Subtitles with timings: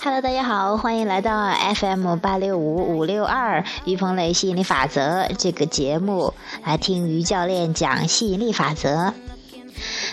[0.00, 6.32] Hello，大家好，欢迎来到 FM 八六五五六二于鹏磊吸引力法则这个节目，
[6.64, 9.12] 来听于教练讲吸引力法则。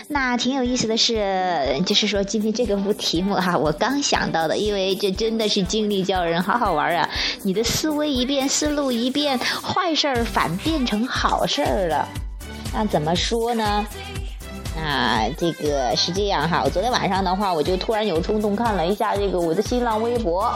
[0.08, 7.08] 那挺有意思的是，就是说今天这个题目哈，我刚想到的，因为这真的是经历教人，好好玩啊！
[7.44, 12.08] 你的思维一变，思路一变，坏事儿反变成好事儿了。
[12.74, 13.86] 那怎么说呢？
[14.74, 20.52] 那这个是这样哈，我昨天晚上的话，我就突然有冲动看了一下这个我的新浪微博，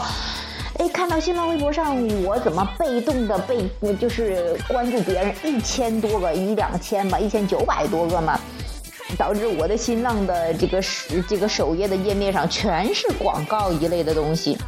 [0.79, 8.41] 哎，看到新浪微博上我怎么被动的被就是关注别人一千多个一两千吧，一千九百多个嘛，
[9.19, 10.83] 导致我的新浪的这个
[11.29, 14.59] 这个首页的页面上全是广告一类的东西。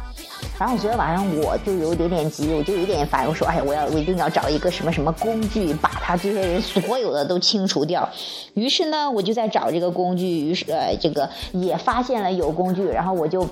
[0.59, 8.07] 然后昨天晚上我就有一点点急，我就有点烦，我说哎，我要我一定要找一个什么什么工具，把他这些人所有的都清除掉。
[8.55, 13.47] 于是呢，我就在找这个工具，于是呃，这个也发现了有工具，然后我就。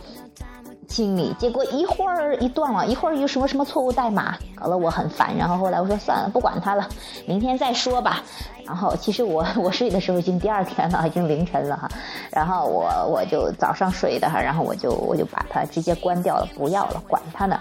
[0.88, 5.36] 清理，结果一会儿一断网，一会儿又什么什么错误代码，搞得我很烦。
[5.38, 6.88] 然后后来我说算了，不管它了，
[7.26, 8.24] 明天再说吧。
[8.66, 11.90] 然后其实我 我睡的时候已经第二天了，已经凌晨了哈。
[12.32, 17.60] 然后我我就早上睡的哈，然后我就我就把它直接关掉了，不要了，管它呢。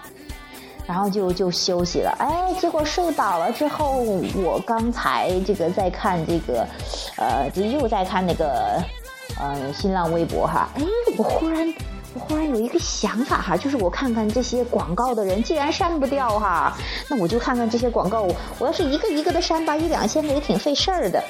[0.87, 2.15] 然后就就休息了。
[2.21, 4.05] 哎，结果睡饱了之后，
[4.37, 6.65] 我刚才这个在看这个，
[7.17, 8.81] 呃，就又在看那个，
[9.37, 10.69] 呃，新浪微博哈。
[10.77, 10.83] 哎，
[11.19, 11.75] 我忽然。
[12.17, 16.75] 我忽然有一个想法哈，就是我看看这些广告的人，既然删不掉哈，
[17.11, 18.27] 那我就看看这些广告。
[18.59, 21.23] 我要是一个一个的删吧，一两千个也挺费事儿的。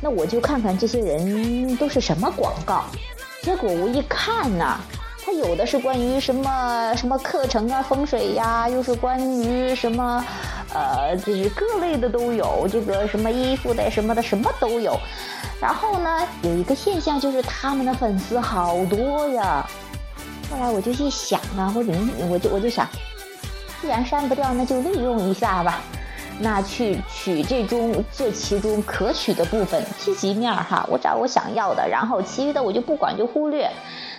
[0.00, 2.84] 那我就看看这些人都是什么广告。
[3.42, 4.78] 结果我一看呐，
[5.26, 10.24] 他有的是关于什么什么课程啊、风水呀，又是关于什么，
[10.72, 12.68] 呃，就是各类的都有。
[12.70, 14.96] 这个什么衣服的什么的什么都有。
[15.60, 19.68] 然后呢，有一个现象就是他们的粉丝好多呀。
[20.50, 22.88] 后来我就一想啊，我明我就我就想，
[23.80, 25.80] 既然删不掉，那就利用一下吧。
[26.42, 33.70] 那去取这中这其中可取的部分，积极面哈，我找我想要的，然后其余的我就不管，就忽略。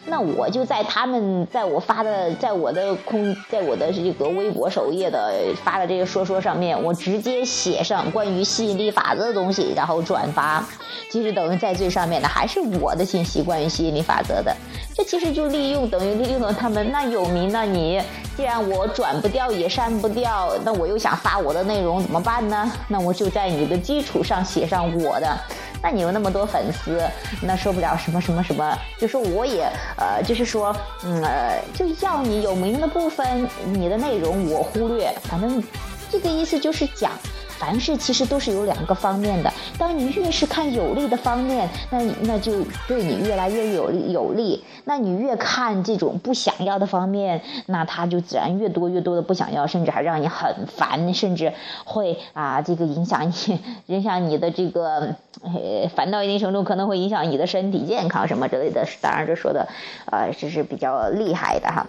[0.06, 5.32] 那我就在他们在我发的，在我的空，在我的这个微博首页的
[5.64, 10.66] 发的这个说说上面，我直接写上关于吸引力法则的东西，然后转发。
[11.10, 14.56] 其实等于在最上面的还是我的信息，关于吸引力法则的。
[14.96, 16.92] 这其实就利用等于利用了他们。
[16.92, 18.02] 那有名那你
[18.36, 22.72] 既然我转不掉也删不掉，那我又想发我的内容怎么办呢？
[22.88, 25.38] 那我就在你的基础上写上我的。
[25.84, 27.02] 那你有那么多粉丝，
[27.42, 35.62] 那受不了什么什么什么，就说我也呃，就是说，嗯，呃，就要你有名的部分，你的内容我忽略，反正
[36.10, 37.12] 这个意思就是讲。
[37.62, 39.54] 凡事其实都是有两个方面的。
[39.78, 44.64] 当你越是看有利的方面，那那就对你越来越有利有利。
[44.84, 51.54] 那你越看这种不想要的方面，那它就自然越多越多的不想要，甚至还让你很烦，甚至
[51.86, 58.84] 会啊这个影响你影响你的这个呃烦到一定程度，可能会影响你的身体健康什么之类的。
[59.02, 59.68] 当然这说的
[60.12, 61.86] 呃这是比较厉害的哈。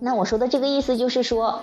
[0.00, 1.60] 那我说的这个意思就是说。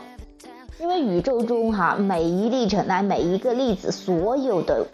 [0.80, 4.86] 因为宇宙中哈每一粒尘埃每一个粒子，所有的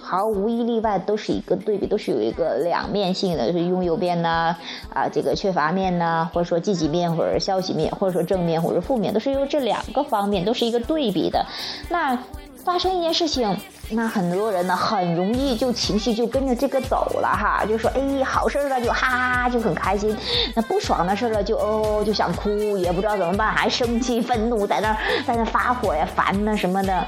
[0.00, 4.56] 毫无一例外都是一个对比，都是有一个两面性的，就是拥有面呢，
[4.92, 11.44] 啊这个缺乏面呢，或者说积极面或者消极面，或者说正面或者负面，都是由这两个方面都是一个对比的。
[11.88, 12.16] 那
[12.64, 13.56] 发生一件事情。
[13.90, 20.16] 那很多人呢，很容易就情绪就跟着这个走了哈，就说哎，好事儿了就哈哈就很开心，
[20.54, 24.96] 那不爽的事儿了就哦就想哭，也不知道怎么办，还生气愤怒，在那
[25.26, 27.06] 在那发火呀，烦呐什么的。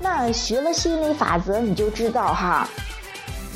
[0.00, 2.68] 那学了心理法则，你就知道哈。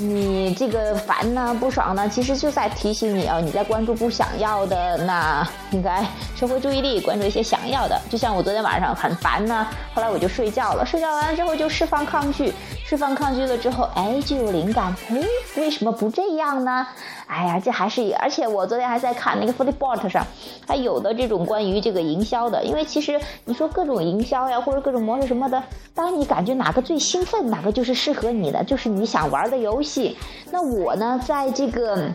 [0.00, 6.03] 你这个烦呢、不爽呢，其实就在提醒你啊，你在关注不想要的，那应该
[6.34, 8.00] 收回注意力，关注一些想要的。
[8.09, 12.53] 就像我昨天晚上很烦呢，后来我就睡觉了，睡觉完了之后就释放抗拒。
[12.90, 14.92] 释放抗拒了之后，哎，就有灵感。
[15.10, 15.22] 哎，
[15.56, 16.84] 为什么不这样呢？
[17.28, 18.12] 哎呀，这还是……
[18.19, 20.26] 而且我昨天还在看那个 Flipboard 上，
[20.66, 22.64] 还有的这种关于这个营销的。
[22.64, 25.62] 因为其实你说各种营销呀，或者各种模式什么的，
[25.94, 30.19] 当你感觉哪个最兴奋，哪个就是适合你的，就是你想玩的游戏。
[30.50, 32.10] 那我呢，在这个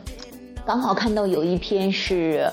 [0.65, 2.51] 刚好看到有一篇是，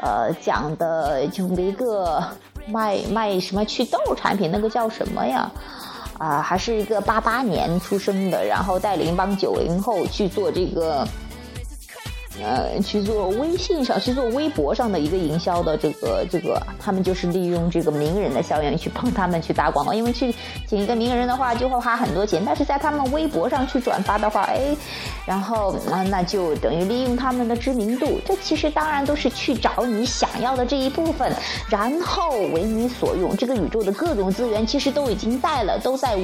[0.00, 2.22] 呃，讲的就一个
[2.68, 5.50] 卖卖什么祛痘产品，那个叫什么呀？
[6.18, 11.06] 啊，还是一个八八年出生的，然后带领一帮九零后去做这个
[12.42, 20.34] 呃，去做微信上去做微博上的一个营销的这个这个，他们就是利用这个名人的效应去帮他们去打广告，因为去
[20.66, 24.76] 请一个名人的话就会花很多钱，但是在他们微博上去转发的话，哎，
[25.24, 31.32] 然后啊那就等于利用他们的知名度，这其实当然都是去找你想要的这一部分，
[31.70, 33.36] 然后为你所用。
[33.36, 36.18] 这个宇宙的各种资源其实都已经在了，都在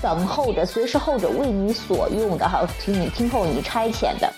[0.00, 4.28] 等候着，随时候着为你所用的哈，听你听候你差遣的。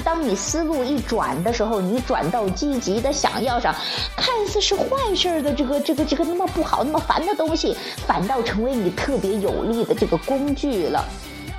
[0.00, 3.74] 当你思路一转的时候，你转到积极的想要上，
[4.16, 7.76] 看似是坏事的这个这个这个那么不好那么烦的东西，
[8.06, 11.04] 反倒成为你特别有利的这个工具了。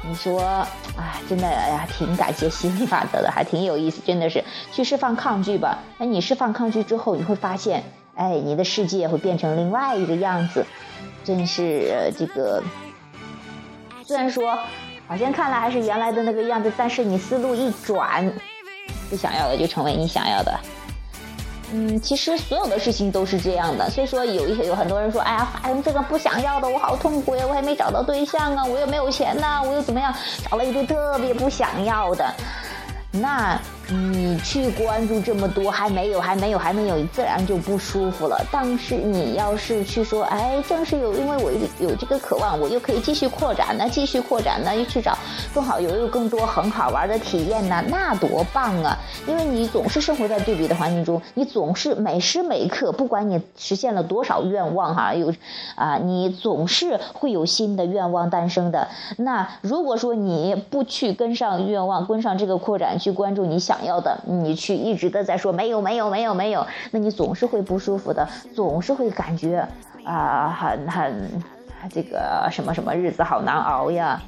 [0.08, 0.42] 你说，
[0.96, 5.80] 哎，真的哎呀，挺感谢吸引力法则的，还挺有意思，真的是去释放抗拒吧。
[5.98, 7.84] 那你释放抗拒之后，你会发现，
[8.16, 10.66] 哎，你的世界会变成另外一个样子，
[11.24, 12.64] 真是这个。
[14.06, 14.58] 虽然说。
[15.08, 18.30] 好像看来还是原来的那个样子，但是你思路一转，
[19.10, 20.60] 不想要的就成为你想要的。
[21.74, 23.90] 嗯，其实所有的事情都是这样的。
[23.90, 27.46] 所以说，有一些有很多人说，哎呀，发生这个不想要的，我好痛苦呀！
[27.48, 30.14] 我还没找到对象啊，我又没有钱呐，我又怎么样？
[30.50, 32.34] 找了一堆特别不想要的，
[33.12, 33.60] 那。
[33.90, 38.46] 你去关注这么多，还没有，还没有，还没有，自然就不舒服了。
[38.52, 41.50] 但是你要是去说，哎，正是有，因为我
[41.80, 45.18] 有这个渴望，我又可以继续扩展呢，继续扩展呢，又去找
[45.54, 48.98] 更好，有有更多很好玩的体验呢，那多棒啊！
[49.26, 55.34] 因为你总是生活在对比的环境中，你总是每时每刻，不管你实现了多少愿望哈，有
[55.76, 58.90] 啊，你总是会有新的愿望诞生的。
[59.16, 63.77] 那如果说你不去跟上愿望，跟上这个扩展，去关注你想。
[63.78, 69.68] 想要的，你去一直的在说没有没有没有没有，那你总是会不舒服的，总是会感觉
[70.04, 71.30] 啊很很
[71.92, 74.20] 这个什么什么日子好难熬呀。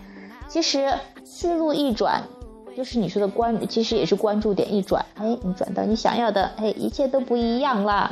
[0.47, 0.93] 其实
[1.23, 2.21] 思路一转，
[2.77, 8.11] 就是你说的关，其实也是关注点一转，哎，你转到你想要的，哎，一切都不一样了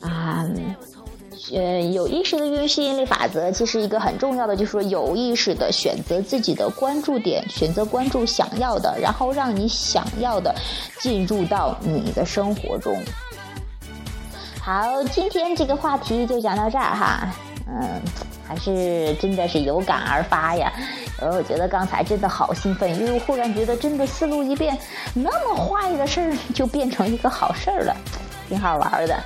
[0.00, 0.46] 啊。
[1.52, 10.54] 呃，有意识的运用吸引力法则，其实一个很重要的就是说，有意识的选择自己的关注点，选择关注想要的，然后让你想要的
[11.00, 12.96] 进入到你的生活中。
[14.60, 17.28] 好，今天这个话题就讲到这儿哈，
[17.68, 18.00] 嗯，
[18.46, 20.72] 还是真的是有感而发呀。
[21.20, 24.76] 我觉得刚才真的好兴奋，因为我忽然觉得真的思路一变，
[25.14, 27.96] 那么坏的事儿就变成一个好事儿了，
[28.48, 29.22] 挺好玩的。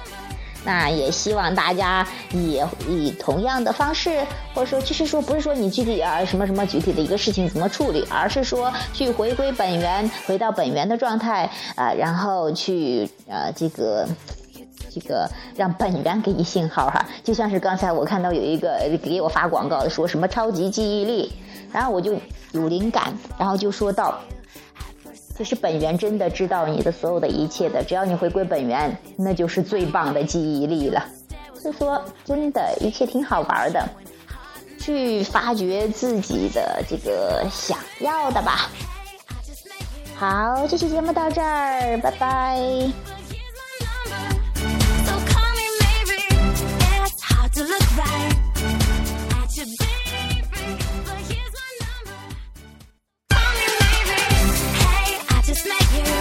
[0.64, 14.06] 那也希望大家也以同样的方式，或者说，其实说不是说你具体啊什么什么具体的一个事情怎么处理，而是说去回归本源，回到本源的状态啊，然后去呃这个
[14.90, 21.32] 这个让本源给你信号哈，就像是刚才我看到有一个给我发广告的说什么超级记忆力，
[21.72, 22.14] 然后我就
[22.52, 24.18] 有灵感，然后就说到。
[25.38, 31.06] 其实本源真的知道你的所有的一切的，只要你回归本源，那就是最棒的记忆力了。
[31.54, 33.88] 所以说，真的一切挺好玩的，
[34.80, 38.68] 去发掘自己的这个想要的吧。
[40.16, 43.17] 好，这期节目到这儿，拜拜。